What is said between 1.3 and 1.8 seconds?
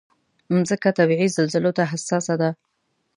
زلزلو